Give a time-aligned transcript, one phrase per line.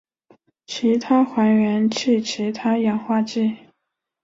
[0.65, 3.55] 其他还原器其他氧化剂